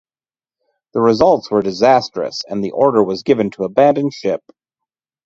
[0.93, 4.41] The results were disastrous and the order was given to abandon ship.